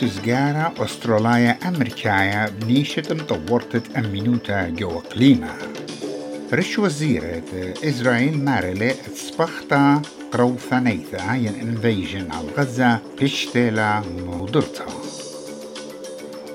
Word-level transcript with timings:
سزجارة 0.00 0.74
أستراليا 0.78 1.58
أمريكايا 1.68 2.48
بنيشة 2.48 3.02
مطورتة 3.10 3.98
أمينوتا 3.98 4.68
جو 4.68 4.88
قليمة 4.88 5.48
رش 6.52 6.78
وزيرة 6.78 7.42
إسرائيل 7.84 8.44
مارلي 8.44 8.94
سبختا 9.14 10.02
قرو 10.32 10.56
ثانيثا 10.70 11.34
ين 11.34 11.54
انفيجن 11.62 12.32
على 12.32 12.48
غزة 12.58 12.98
بيشتيلا 13.20 14.02
مودرتا 14.26 14.86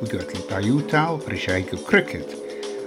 وقوت 0.01 0.35
الطيوتا 0.35 1.07
وبرشايكو 1.07 1.77
كريكت 1.77 2.27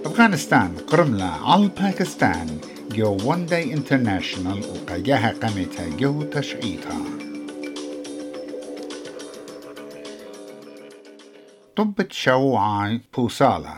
أفغانستان 0.07 0.75
قرملة 0.87 1.25
على 1.25 1.71
باكستان 1.81 2.59
جو 2.93 3.17
وان 3.25 3.47
داي 3.47 3.73
انترناشنال 3.73 4.61
وقاياها 4.65 5.35
قمتها 5.43 5.97
جو 5.99 6.23
تشعيطها 6.23 7.26
طبت 11.77 12.13
شوعي 12.13 13.01
بوصالة. 13.17 13.75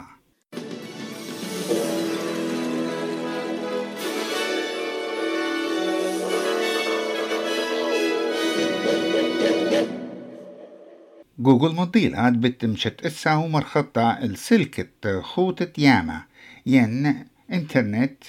جوجل 11.38 11.74
مضيلة 11.74 12.30
بتمشت 12.30 13.06
إسا 13.06 13.34
ومرخطة 13.34 14.10
السلكة 14.10 15.20
خوتة 15.20 15.80
ياما. 15.82 16.22
ين 16.66 17.24
إنترنت 17.52 18.24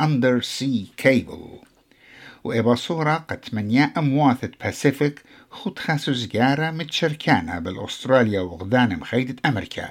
اندر 0.00 0.40
سي 0.40 0.86
كيبل 0.96 1.48
وإبا 2.44 2.74
صورة 2.74 3.14
قد 3.14 3.44
منيا 3.52 3.92
أمواثة 3.96 4.50
باسيفيك 4.60 5.22
خد 5.50 5.78
خاسو 5.78 6.12
زجارة 6.12 6.70
متشركانة 6.70 7.58
بالأستراليا 7.58 8.40
وغدان 8.40 8.98
مخيدة 8.98 9.36
أمريكا. 9.46 9.88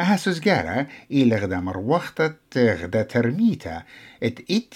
أهاسو 0.00 0.30
زجارة 0.30 0.86
إلى 1.10 1.36
غدا 1.36 1.60
مروختة 1.60 2.34
غدا 2.56 3.02
ترميتا 3.02 3.82
إت 4.22 4.50
إت 4.50 4.74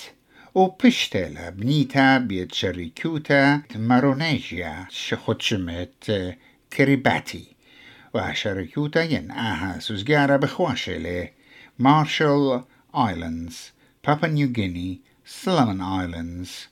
وبشتلا 0.55 1.51
بنيتا 1.51 2.19
بيت 2.19 2.55
شريكوتا 2.55 3.63
مارونيجيا. 3.77 4.87
شخدشمت 4.91 6.37
كريباتي. 6.73 7.47
وشركوتا 8.15 9.03
ين 9.03 9.31
آها 9.31 9.79
سوزجارة 9.79 10.37
بخواشلة 10.37 11.29
مارشال 11.79 12.65
آيلاندز 12.95 13.73
بابا 14.07 14.29
نيو 14.29 14.53
غيني 15.31 15.57
سلامون 15.57 15.81
آيلاندز 15.81 16.69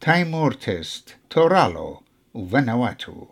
تايمور 0.00 0.52
تيست 0.52 1.16
تورالو 1.30 2.02
وفانواتو 2.34 3.26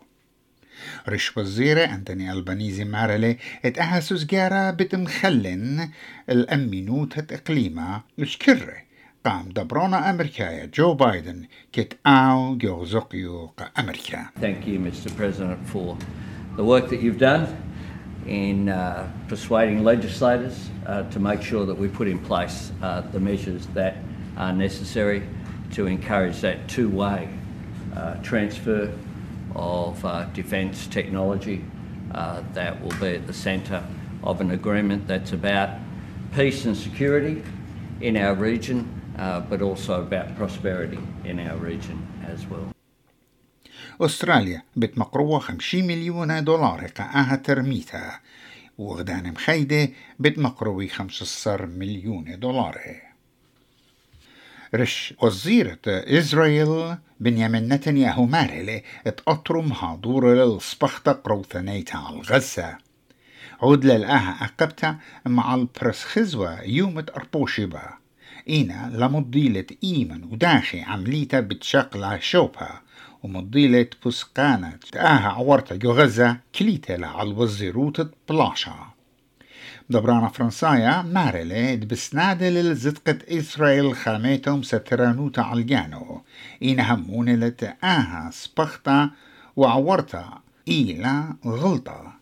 رش 1.09 1.37
وزيرة 1.37 1.85
أنتوني 1.85 2.31
ألبانيزي 2.31 2.83
مارلي 2.85 3.37
ات 3.65 3.79
أها 3.79 3.99
سوزجارة 3.99 4.71
بتمخلن 4.71 5.89
الأمينوت 6.29 7.33
إقليمة 7.33 8.01
مش 8.17 8.37
كره 8.37 8.77
قام 9.25 9.49
دبرونا 9.49 10.09
أمريكا 10.09 10.65
جو 10.65 10.93
بايدن 10.93 11.45
كت 11.73 11.97
آو 12.07 12.57
جو 12.57 12.85
زقيو 12.85 13.51
أمريكا 13.79 14.29
Thank 14.41 14.67
you, 14.67 14.79
Mr. 14.79 15.09
President, 15.17 15.59
for 15.73 15.97
the 16.57 16.63
work 16.63 16.89
that 16.89 17.01
you've 17.01 17.19
done 17.19 17.47
in 18.27 18.69
uh, 18.69 19.09
persuading 19.27 19.83
legislators 19.83 20.69
uh, 20.85 21.03
to 21.13 21.19
make 21.19 21.41
sure 21.41 21.65
that 21.65 21.77
we 21.77 21.87
put 21.87 22.07
in 22.07 22.19
place 22.19 22.71
uh, 22.83 23.01
the 23.13 23.19
measures 23.19 23.65
that 23.73 23.95
are 24.36 24.52
necessary 24.52 25.22
to 25.72 25.86
encourage 25.86 26.40
that 26.40 26.68
two-way 26.68 27.28
uh, 27.96 28.14
transfer 28.22 28.92
of 29.54 30.04
uh, 30.04 30.24
defence 30.32 30.86
technology 30.86 31.64
uh, 32.14 32.42
that 32.52 32.80
will 32.82 32.96
be 33.00 33.16
at 33.16 33.26
the 33.26 33.32
centre 33.32 33.82
of 34.22 34.40
an 34.40 34.50
agreement 34.50 35.06
that's 35.06 35.32
about 35.32 35.70
peace 36.34 36.64
and 36.64 36.76
security 36.76 37.42
in 38.00 38.16
our 38.16 38.34
region, 38.34 38.88
uh, 39.18 39.40
but 39.40 39.62
also 39.62 40.02
about 40.02 40.34
prosperity 40.36 40.98
in 41.24 41.38
our 41.40 41.56
region 41.56 42.06
as 42.26 42.46
well. 42.46 42.72
أستراليا 44.00 44.62
بتمقروة 44.76 45.38
50 45.38 45.82
مليون 45.82 46.44
دولار 46.44 46.86
قاها 46.86 47.36
ترميتها 47.36 48.20
وغدان 48.78 49.32
مخيدة 49.32 49.88
بتمقروي 50.18 50.88
15 50.88 51.66
مليون 51.66 52.38
دولار 52.38 52.76
رش 52.76 53.05
وزيرة 55.21 55.79
إسرائيل 55.87 56.95
بنيامين 57.19 57.73
نتنياهو 57.73 58.25
مارلي 58.25 58.83
اتقطروا 59.07 59.63
مهادور 59.63 60.33
للصبخة 60.33 61.11
قروثنيتا 61.11 61.97
على 61.97 62.19
غزة 62.19 62.77
عود 63.61 63.85
للآها 63.85 64.37
أقبتا 64.45 64.97
مع 65.25 65.55
البرس 65.55 66.03
خزوة 66.03 66.61
يوم 66.61 66.97
أربوشبا 66.97 67.93
إينا 68.49 68.91
لمضيلة 68.93 69.65
إيمن 69.83 70.23
وداخي 70.23 70.81
عمليتا 70.81 71.39
بتشقلة 71.39 72.19
شوبها 72.19 72.81
ومضيلة 73.23 73.87
بسقانة 74.05 74.79
آها 74.95 75.29
عورتا 75.29 75.75
جو 75.75 75.91
غزة 75.91 76.37
كليتا 76.55 77.05
على 77.05 77.29
الوزيروت 77.29 78.11
بلاشا. 78.29 78.96
دبرانا 79.89 80.27
فرنسايا 80.27 81.01
مارلي 81.01 81.77
بسنادة 81.77 82.49
للزدقة 82.49 83.17
إسرائيل 83.29 83.95
خاميتهم 83.95 84.63
سترانوتا 84.63 85.41
علجانو 85.41 86.21
إن 86.63 86.79
همونة 86.79 87.53
آها 87.83 88.29
سبختا 88.33 89.09
وعورتا 89.55 90.39
إيلا 90.67 91.35
غلطة 91.45 92.13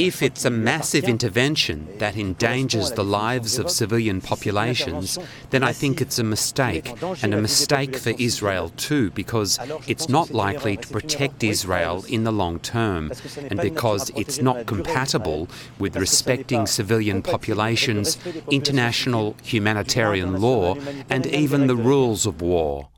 If 0.00 0.22
it's 0.22 0.46
a 0.46 0.50
massive 0.50 1.04
intervention 1.04 1.86
that 1.98 2.16
endangers 2.16 2.90
the 2.92 3.04
lives 3.04 3.58
of 3.58 3.70
civilian 3.70 4.22
populations, 4.22 5.18
then 5.50 5.62
I 5.62 5.74
think 5.74 6.00
it's 6.00 6.18
a 6.18 6.24
mistake, 6.24 6.94
and 7.22 7.34
a 7.34 7.42
mistake 7.42 7.96
for 7.96 8.14
Israel 8.18 8.70
too, 8.78 9.10
because 9.10 9.58
it's 9.86 10.08
not 10.08 10.30
likely 10.30 10.78
to 10.78 10.88
protect 10.88 11.44
Israel 11.44 12.02
in 12.08 12.24
the 12.24 12.32
long 12.32 12.60
term, 12.60 13.12
and 13.50 13.60
because 13.60 14.10
it's 14.16 14.40
not 14.40 14.64
compatible 14.64 15.48
with 15.78 15.96
respecting 15.96 16.66
civilian 16.66 17.20
populations, 17.20 18.16
international 18.50 19.36
humanitarian 19.42 20.40
law, 20.40 20.76
and 21.10 21.26
even 21.26 21.66
the 21.66 21.76
rules 21.76 22.24
of 22.24 22.40
war. 22.40 22.88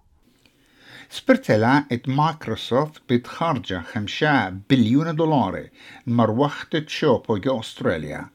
سبرتلا 1.12 1.84
ات 1.92 2.08
مايكروسوفت 2.08 3.02
بتخرج 3.10 3.74
خمسة 3.74 4.48
بليون 4.48 5.16
دولار 5.16 5.68
مروحة 6.06 6.68
شوبو 6.86 7.36
جو 7.36 7.60
أستراليا 7.60 8.26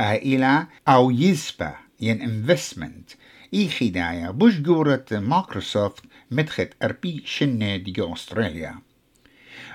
إلى 0.00 0.66
أو 0.88 1.10
يسبا 1.10 1.74
ين 2.00 2.22
انفستمنت 2.22 3.10
إي 3.54 3.68
خدايا 3.68 4.30
بوش 4.30 4.54
جورة 4.58 5.04
مايكروسوفت 5.12 6.04
مدخت 6.30 6.68
أربي 6.82 7.22
شنة 7.26 7.76
جو 7.76 8.14
أستراليا 8.14 8.78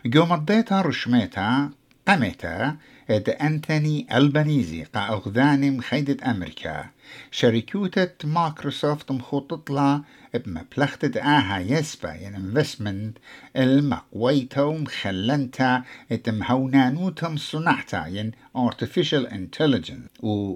جو 0.06 0.26
مضيتا 0.26 0.82
رشميتا 0.82 1.70
قمتا 2.08 2.78
اد 3.10 3.30
أنتوني 3.30 4.18
ألبانيزي 4.18 4.84
قا 4.84 5.00
أغذاني 5.10 5.72
مخيدة 5.72 6.32
أمريكا. 6.32 6.86
شركوتة 7.32 8.28
مايكروسوفت 8.28 9.12
مخطط 9.12 9.72
لها 9.72 10.04
بمبلغة 10.34 11.20
آها 11.20 11.60
يسبا 11.60 12.14
ين 12.14 12.36
انفستمنت 12.36 13.18
المقويتا 13.56 14.62
ومخلنتا 14.62 15.84
اتمهونانوتا 16.12 17.36
صنعتا 17.38 18.06
ين 18.08 18.32
artificial 18.58 19.26
intelligence. 19.32 20.24
و 20.24 20.56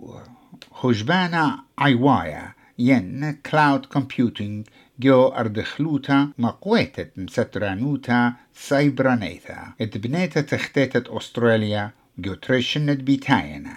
خجبانا 0.72 1.64
عيوايا 1.78 2.54
ين 2.80 3.32
كلاود 3.32 3.86
كومبيوتينج 3.86 4.68
جو 5.00 5.28
أردخلوتا 5.28 6.30
مقويتة 6.38 7.08
مسترانوتا 7.18 8.34
سايبرانيتا 8.54 9.74
اتبنيتا 9.82 10.42
تختيتة 10.42 11.18
أستراليا 11.18 11.92
جو 12.18 12.34
تريشنت 12.34 13.02
بيتاينا 13.02 13.74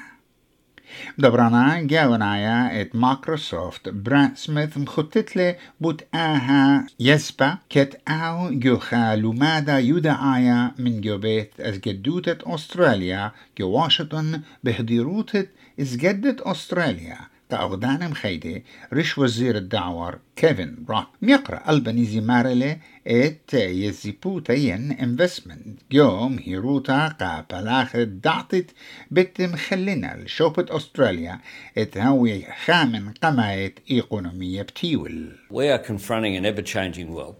دبرانا 1.18 1.80
جاونايا 1.82 2.80
ات 2.80 2.96
مايكروسوفت 2.96 3.88
براد 3.88 4.36
سميث 4.36 4.78
مخطط 4.78 5.56
بوت 5.80 6.04
آها 6.14 6.86
يسبا 7.00 7.58
كت 7.70 8.00
آو 8.08 8.50
جو 8.50 8.78
خالو 8.78 9.32
مادا 9.32 9.78
يدعايا 9.78 10.72
من 10.78 11.00
جو 11.00 11.18
بيت 11.18 11.60
از 11.60 11.78
جدوتة 11.78 12.54
أستراليا 12.54 13.32
جو 13.58 13.68
واشنطن 13.68 14.40
بهديروتة 14.64 15.46
از 15.80 15.96
جدة 15.96 16.36
أستراليا 16.40 17.31
كأغدان 17.52 18.10
مخيدة 18.10 18.62
رش 18.92 19.18
وزير 19.18 19.56
الدعوار 19.56 20.18
كيفن 20.36 20.76
روك 20.88 21.06
ميقرأ 21.22 21.70
البنيزي 21.70 22.20
مارلي 22.20 22.78
ات 23.06 23.54
يزيبوتا 23.54 24.52
ين 24.52 24.92
انفستمنت 24.92 25.78
يوم 25.90 26.38
هيروتا 26.38 27.08
قا 27.08 27.46
بلاخ 27.50 27.96
دعطت 27.96 28.70
بت 29.10 29.40
مخلنا 29.40 30.16
لشوبة 30.24 30.76
أستراليا 30.76 31.40
ات 31.78 31.98
هوي 31.98 32.44
خامن 32.64 33.12
قمايت 33.22 33.78
إيقونومية 33.90 34.62
بتيول 34.62 35.32
We 35.50 35.68
are 35.68 35.78
confronting 35.78 36.36
an 36.36 36.46
ever 36.46 36.62
changing 36.62 37.08
world, 37.14 37.36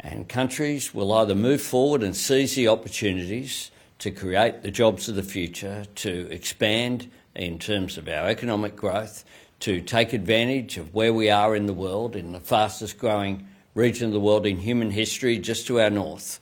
and 0.00 0.28
countries 0.28 0.94
will 0.94 1.12
either 1.12 1.34
move 1.34 1.60
forward 1.60 2.02
and 2.02 2.16
seize 2.16 2.54
the 2.54 2.68
opportunities 2.68 3.71
to 4.01 4.11
create 4.11 4.61
the 4.61 4.71
jobs 4.71 5.09
of 5.09 5.15
the 5.15 5.23
future, 5.23 5.85
to 5.95 6.27
expand 6.31 7.09
in 7.35 7.59
terms 7.59 7.97
of 7.97 8.07
our 8.07 8.27
economic 8.27 8.75
growth, 8.75 9.23
to 9.59 9.81
take 9.81 10.13
advantage 10.13 10.77
of 10.77 10.93
where 10.93 11.13
we 11.13 11.29
are 11.29 11.55
in 11.55 11.65
the 11.65 11.73
world, 11.73 12.15
in 12.15 12.31
the 12.31 12.39
fastest 12.39 12.97
growing 12.97 13.47
region 13.73 14.07
of 14.07 14.13
the 14.13 14.19
world 14.19 14.45
in 14.45 14.57
human 14.57 14.91
history, 14.91 15.37
just 15.39 15.67
to 15.67 15.79
our 15.79 15.89
north, 15.89 16.39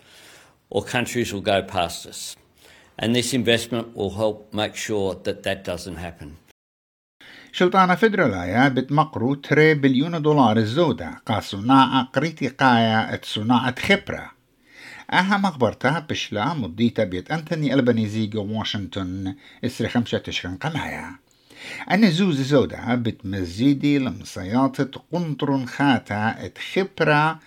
or 0.69 0.83
countries 0.83 1.33
will 1.33 1.41
go 1.41 1.61
past 1.61 2.05
us. 2.05 2.35
And 2.97 3.15
this 3.15 3.33
investment 3.33 3.95
will 3.95 4.11
help 4.11 4.53
make 4.53 4.75
sure 4.75 5.15
that 5.23 5.43
that 5.43 5.63
doesn't 5.63 5.97
happen. 5.97 6.37
شلطانة 7.51 7.95
فدرالايا 7.95 8.67
بتمقرو 8.69 9.35
3 9.35 9.73
بليون 9.73 10.21
دولار 10.21 10.57
الزودة 10.57 11.21
قاصناعة 11.25 12.03
قريتي 12.13 12.47
قايا 12.47 13.19
صناعة 13.23 13.79
خبرة 13.79 14.31
أها 15.12 15.36
مخبرتها 15.36 16.06
بشلا 16.10 16.54
مضيتا 16.54 17.04
بيت 17.04 17.30
أنتوني 17.30 17.74
ألبانيزي 17.74 18.26
جو 18.26 18.58
واشنطن 18.58 19.34
إسري 19.64 19.88
خمسة 19.88 20.18
تشرين 20.18 20.56
قمايا 20.56 21.16
أنا 21.90 22.10
زوز 22.10 22.40
زودة 22.40 22.94
بتمزيدي 22.94 23.98
لمصياطة 23.98 25.02
قنطر 25.12 25.66
خاتا 25.66 26.46
إت 26.46 26.58
خبرة 26.58 27.38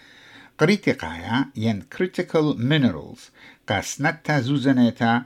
قريتي 0.60 0.92
قايا 0.92 1.45
ين 1.56 1.83
critical 1.95 2.57
minerals. 2.57 3.19
قاسنتا 3.69 4.39
زوزنيتا 4.39 5.24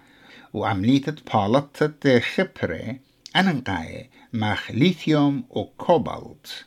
وعملية 0.53 1.05
بالطة 1.05 2.19
خبرة 2.19 2.95
أننقاية 3.35 4.09
مخ 4.33 4.71
ليثيوم 4.71 5.43
وكوبالت 5.49 6.66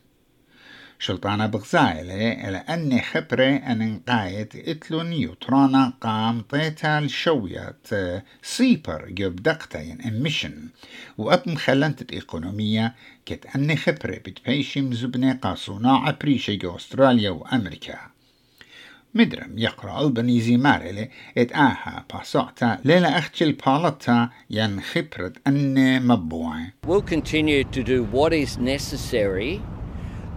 شلطانة 1.01 1.47
بغزايلة 1.47 2.33
إلى 2.49 2.57
أني 2.57 3.03
خبرة 3.03 3.45
أن 3.45 4.01
قايت 4.09 4.57
إتلو 4.57 5.03
نيوترونا 5.03 5.93
قام 6.01 6.41
طيتا 6.41 6.99
الشوية 6.99 7.77
سيبر 8.43 9.11
جوب 9.11 9.37
دقتين 9.37 10.01
إميشن. 10.01 10.69
وأب 11.19 11.43
مخلنت 11.47 12.03
الإيقونومية 12.03 12.95
كت 13.27 13.47
أني 13.57 13.77
خبرة 13.77 14.17
بتبيشي 14.17 14.81
مزبنة 14.81 15.33
قاصونا 15.33 15.97
عبريشة 15.97 16.55
جو 16.55 16.77
أستراليا 16.77 17.31
وأمريكا. 17.31 17.99
مدرم 19.15 19.59
يقرأ 19.59 20.07
البنيزي 20.07 20.57
مارلي 20.57 21.11
إت 21.39 21.53
آها 21.53 22.05
باسوعتا 22.15 22.79
ليلة 22.85 23.19
أختي 23.19 23.45
البالتا 23.45 24.31
ين 24.51 24.81
خبرة 24.81 25.33
أن 25.47 26.07
مبوع 26.07 26.67
We'll 26.87 27.03
continue 27.03 27.65
to 27.65 27.83
do 27.83 28.05
what 28.05 28.33
is 28.33 28.59
necessary 28.59 29.61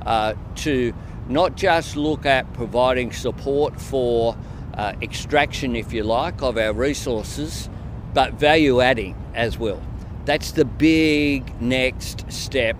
uh, 0.06 0.34
to 0.56 0.94
not 1.28 1.56
just 1.56 1.96
look 1.96 2.26
at 2.26 2.52
providing 2.54 3.12
support 3.12 3.80
for 3.80 4.36
uh, 4.74 4.94
extraction, 5.02 5.76
if 5.76 5.94
you 5.94 6.04
like, 6.04 6.42
of 6.42 6.58
our 6.58 6.74
resources, 6.74 7.70
but 8.14 8.34
value 8.34 8.82
adding 8.82 9.16
as 9.34 9.58
well. 9.58 9.82
That's 10.26 10.52
the 10.52 10.66
big 10.66 11.62
next 11.62 12.32
step 12.32 12.78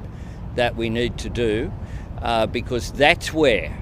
that 0.56 0.76
we 0.76 0.90
need 0.90 1.18
to 1.20 1.30
do 1.30 1.72
uh, 2.22 2.48
because 2.48 2.92
that's 2.92 3.34
where 3.34 3.78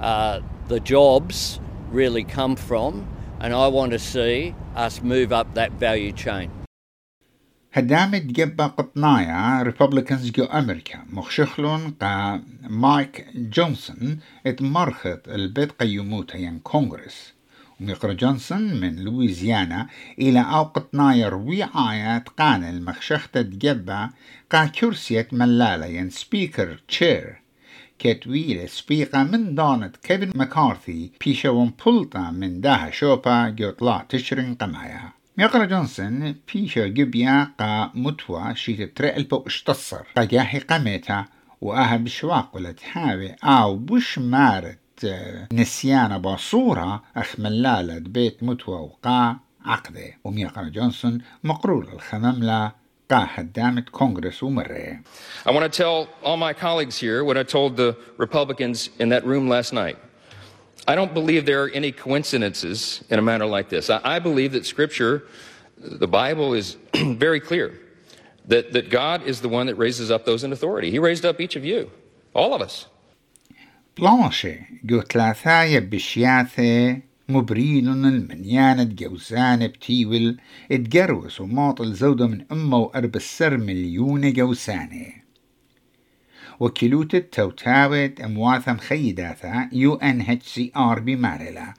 uh, 0.00 0.40
the 0.68 0.80
jobs 0.80 1.60
really 1.90 2.24
come 2.24 2.56
from, 2.56 3.06
and 3.40 3.52
I 3.52 3.68
want 3.68 3.92
to 3.92 3.98
see 3.98 4.54
us 4.74 5.02
move 5.02 5.32
up 5.32 5.54
that 5.54 5.72
value 5.72 6.12
chain. 6.12 6.50
هدامت 7.74 8.22
جبا 8.22 8.66
قطنايا 8.66 9.62
ريبوبليكانز 9.62 10.30
جو 10.30 10.44
أمريكا. 10.44 10.98
مخشخلون 11.10 11.90
قا 12.00 12.42
مايك 12.62 13.26
جونسون 13.34 14.18
اتمرخت 14.46 15.28
البيت 15.28 15.72
قيموتا 15.72 16.36
ين 16.36 16.58
كونغرس. 16.58 17.32
وميقرا 17.80 18.12
جونسون 18.12 18.80
من 18.80 18.96
لويزيانا 18.96 19.88
إلى 20.18 20.40
أو 20.40 20.62
قطنايا 20.62 21.28
روي 21.28 21.64
آيات 21.64 22.28
قان 22.28 22.64
المخشخة 22.64 23.40
جبا 23.40 24.10
قا 24.50 24.66
كرسية 24.66 25.28
ملالة 25.32 25.86
ين 25.86 26.10
سبيكر 26.10 26.80
تشير. 26.88 27.42
كتويل 27.98 28.68
سبيقة 28.68 29.22
من 29.22 29.54
دونت 29.54 29.96
كيفن 29.96 30.32
مكارثي 30.34 31.10
بيشا 31.24 31.50
ومبولتا 31.50 32.30
من 32.30 32.60
داها 32.60 32.90
شوبا 32.90 33.48
جو 33.48 33.70
طلع 33.70 34.06
تشرين 34.08 34.54
قمايا. 34.54 35.21
ميقرأ 35.38 35.64
جونسون 35.64 36.34
بيشا 36.54 36.86
جبيا 36.86 37.52
قا 37.58 37.90
متوى 37.94 38.54
شيت 38.54 38.96
ترقل 38.96 39.22
بو 39.22 39.44
اشتصر. 39.46 40.02
قا 40.16 40.24
جاحي 40.24 40.58
قميتا 40.58 41.24
وآها 41.60 41.96
بشواق 41.96 42.56
ولا 42.56 42.72
تحاوي 42.72 43.34
أو 43.44 43.76
بش 43.76 44.18
مارت 44.18 45.06
نسيانة 45.52 46.18
بصورة 46.18 47.02
أخملالة 47.16 47.98
بيت 47.98 48.42
متوى 48.42 48.74
وقا 48.74 49.36
عقدة 49.64 50.18
وميقرأ 50.24 50.68
جونسون 50.68 51.18
مقرول 51.44 51.88
الخمملة 51.92 52.72
قا 53.10 53.28
هدامة 53.34 53.84
كونغرس 53.92 54.42
ومرة. 54.42 55.00
I 55.46 55.50
want 55.50 55.72
to 55.72 55.82
tell 55.82 56.08
all 56.22 56.36
my 56.36 56.52
colleagues 56.52 56.98
here 56.98 57.24
what 57.24 57.36
I 57.38 57.42
told 57.42 57.76
the 57.76 57.96
Republicans 58.18 58.90
in 58.98 59.08
that 59.08 59.26
room 59.26 59.48
last 59.48 59.72
night. 59.72 59.96
I 60.87 60.95
don't 60.95 61.13
believe 61.13 61.45
there 61.45 61.63
are 61.63 61.69
any 61.69 61.91
coincidences 61.91 63.03
in 63.09 63.19
a 63.19 63.21
matter 63.21 63.45
like 63.45 63.69
this. 63.69 63.89
I, 63.89 63.99
I 64.03 64.19
believe 64.19 64.53
that 64.53 64.65
Scripture, 64.65 65.23
the 65.77 66.07
Bible, 66.07 66.53
is 66.53 66.77
very 66.93 67.39
clear 67.39 67.77
that, 68.45 68.71
that 68.73 68.89
God 68.89 69.23
is 69.23 69.41
the 69.41 69.49
one 69.49 69.67
that 69.67 69.75
raises 69.75 70.09
up 70.11 70.25
those 70.25 70.43
in 70.43 70.53
authority. 70.53 70.89
He 70.91 70.99
raised 70.99 71.25
up 71.25 71.41
each 71.41 71.55
of 71.55 71.65
you, 71.65 71.91
all 72.33 72.53
of 72.53 72.61
us. 72.61 72.87
بلانشي 73.97 74.59
جو 74.83 75.01
ثلاثايا 75.01 75.79
بشياثة 75.79 77.01
مبريل 77.29 77.87
المنيانة 77.89 78.83
جوزان 78.83 79.67
بتيول 79.67 80.37
اتجروس 80.71 81.41
وماطل 81.41 81.93
زودة 81.93 82.27
من 82.27 82.45
أمه 82.51 82.77
وأرب 82.77 83.15
السر 83.15 83.57
مليون 83.57 84.33
جوسانه 84.33 85.13
وكيلوت 86.62 87.14
التوتاوت 87.14 88.20
أمواثم 88.20 88.76
خيداثا 88.76 89.68
يو 89.72 89.94
إن 89.94 90.20
إتش 90.20 90.48
سي 90.48 90.72
آر 90.76 90.98
بمارلا. 90.98 91.74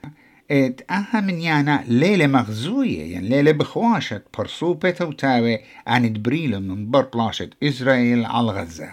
إت 0.50 0.90
أها 0.90 1.20
من 1.20 1.40
يانا 1.40 1.84
ليلة 1.88 2.26
مغزوية 2.26 3.12
يعني 3.12 3.28
ليلة 3.28 3.52
بخواشة 3.52 4.22
برصوبة 4.38 4.90
توتاوي 4.90 5.58
عن 5.86 6.12
تبريل 6.12 6.60
من 6.60 6.90
بربلاشة 6.90 7.50
إسرائيل 7.62 8.24
على 8.24 8.46
غزة. 8.46 8.90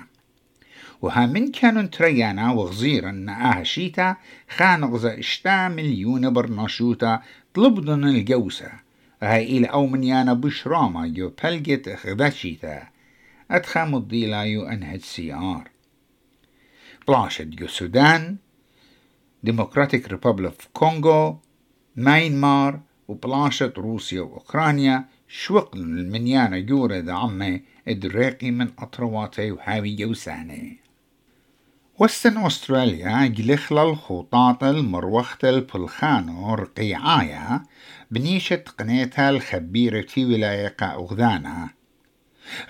وها 1.02 1.26
من 1.26 1.52
كانوا 1.52 1.82
تريانا 1.82 2.52
وغزيرا 2.52 3.26
أها 3.30 3.64
شيتا 3.64 4.16
خان 4.50 4.84
غزة 4.84 5.20
إشتا 5.20 5.68
مليون 5.68 6.34
برناشوتا 6.34 7.22
طلبدن 7.54 8.04
الجوسة. 8.04 8.72
هاي 9.24 9.58
إلى 9.58 9.68
أو 9.68 9.88
من 9.88 10.04
يانا 10.04 10.34
بشراما 10.34 11.08
جو 11.08 11.32
بلجت 11.44 11.90
خدشيتا 11.90 12.84
أدخم 13.52 13.96
الضيلا 13.96 14.42
يو 14.42 14.64
إن 14.64 14.84
إتش 14.84 15.06
سي 15.06 15.34
آر. 15.34 15.71
بلاشت 17.08 17.42
جو 17.42 17.66
السودان 17.66 18.38
ديمقراطيك 19.44 20.08
ريبوبليك 20.08 20.52
اوف 20.52 20.68
كونغو 20.74 21.40
ماينمار 21.96 22.80
وبلاشت 23.08 23.74
روسيا 23.78 24.22
وأوكرانيا 24.22 25.06
شوق 25.28 25.76
المنيانة 25.76 26.60
جورة 26.60 27.00
دعمة 27.00 27.60
إدراقي 27.88 28.52
من 28.52 28.72
أطرواتي 28.80 29.52
وهاوي 29.52 29.96
جوساني 29.96 30.80
وستن 32.00 32.38
أستراليا 32.38 33.28
جلخل 33.28 33.90
الخطاط 33.90 34.64
المروخت 34.64 35.46
البلخانو 35.46 36.54
رقيعايا 36.54 37.64
بنيشة 38.12 38.64
قنيتها 38.80 39.30
الخبيرة 39.30 40.02
في 40.02 40.26
ولاية 40.26 40.76
أغذانا 40.82 41.70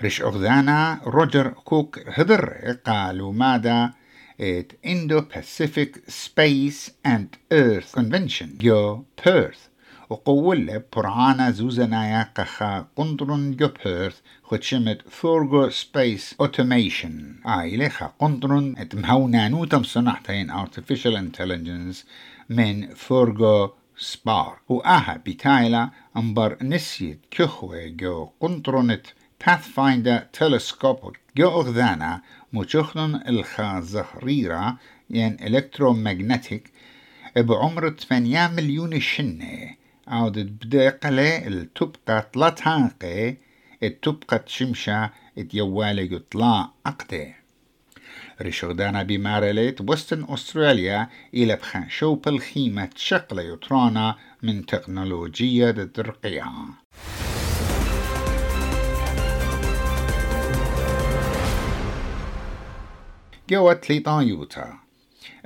رش 0.02 0.22
أغذانا 0.22 1.00
روجر 1.04 1.48
كوك 1.48 1.98
هدر 2.08 2.76
قالوا 2.86 3.32
ماذا 3.32 3.92
at 4.40 4.74
Indo-Pacific 4.82 5.90
Space 6.08 6.90
and 7.04 7.28
Earth 7.52 7.92
Convention 7.92 8.58
جو 8.60 9.04
بيرث 9.24 9.58
وقولة 10.10 10.82
برعانا 10.96 11.50
زوزنايا 11.50 12.28
قخا 12.36 12.86
قندرن 12.96 13.56
جو 13.56 13.68
بيرث 13.84 14.20
خدشمت 14.44 15.08
فورغو 15.08 15.70
سبيس 15.70 16.34
اوتوميشن 16.40 17.34
آيلة 17.46 17.88
خا 17.88 18.06
قندرن 18.18 18.74
ات 18.78 18.94
مهونانو 18.94 19.64
تم 19.64 19.82
صنعتين 19.82 20.52
artificial 20.52 21.16
intelligence 21.16 21.96
من 22.48 22.94
فورغو 22.94 23.70
سبار 23.98 24.58
وآها 24.68 25.22
بتايلا 25.26 25.90
انبر 26.16 26.56
نسيت 26.62 27.20
كخوة 27.30 27.86
جو 27.86 28.30
قندرنت 28.40 29.06
Pathfinder 29.42 30.28
Telescope 30.32 31.16
أغذانا 31.40 32.20
مجخن 32.52 33.20
الخازخريرة 33.28 34.76
ين 35.10 35.36
الكترومagnetic 35.36 36.60
بعمر 37.36 37.90
8 37.90 38.48
مليون 38.48 39.00
شنة 39.00 39.76
عودت 40.08 40.66
بدقلة 40.66 41.46
التبقى 41.46 42.30
طلتانقة 42.32 43.36
التبقى 43.82 44.44
شمشة 44.46 45.10
اتيوالي 45.38 46.14
يطلع 46.14 46.70
أقدي 46.86 47.34
ريشودانا 48.42 49.02
بمارليت 49.02 49.82
بوستن 49.82 50.26
أستراليا 50.28 51.08
إلى 51.34 51.56
بخان 51.56 51.90
شوب 51.90 52.28
الخيمة 52.28 52.90
شقل 52.96 53.38
يطرانا 53.38 54.16
من 54.42 54.66
تكنولوجيا 54.66 55.70
الدرقية 55.70 56.44
جوات 63.50 63.90
ليطايوتا 63.90 64.78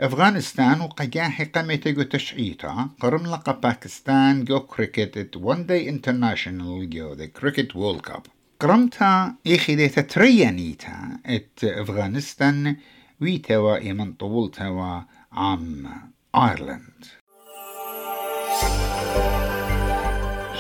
أفغانستان 0.01 0.81
وقجاحي 0.81 1.45
قمت 1.45 1.89
جو 1.89 2.03
تشعيتا 2.03 2.89
قرم 3.01 3.27
لقى 3.27 3.61
باكستان 3.61 4.45
جو 4.45 4.61
كريكت 4.61 5.37
وان 5.37 5.67
داي 5.67 5.89
انترناشنال 5.89 6.91
جو 6.91 7.13
ذا 7.13 7.27
كريكت 7.27 7.77
وول 7.77 8.01
كاب 8.01 8.23
قرمتا 8.61 9.35
إخيدة 9.47 9.87
تريانيتا. 9.87 11.19
إت 11.27 11.65
أفغانستان 11.65 12.77
ويتوا 13.21 13.77
إيمن 13.77 14.13
طولتوا 14.13 15.01
عام 15.33 15.87
آيرلند 16.35 17.05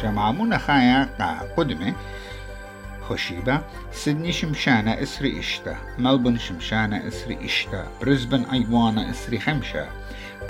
شمعمونا 0.02 0.58
خايا 0.58 1.04
قا 1.18 1.54
قدمه 1.56 1.94
خوشيبا 3.08 3.62
سيدني 3.92 4.32
شمشانة 4.32 5.02
إسري 5.02 5.38
إشتا 5.38 5.76
ملبون 5.98 6.38
شمشانة 6.38 7.08
إسري 7.08 7.44
إشتا 7.44 7.88
بريسبن 8.00 8.44
أيوانا 8.44 9.10
إسري 9.10 9.38
خمشة 9.38 9.88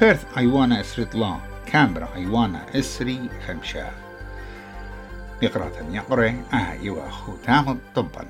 بيرث 0.00 0.25
أيوانا 0.38 0.80
إسري 0.80 1.04
طلا 1.04 1.36
كامبرا 1.66 2.08
أيوانا 2.16 2.66
إسري 2.78 3.30
خمشة 3.46 3.90
بقرة 5.42 5.72
يقرأ 5.90 6.34
آه 6.52 6.72
يوا 6.72 7.10
خو 7.10 7.32
تامد 7.46 7.78
طبا 7.94 8.25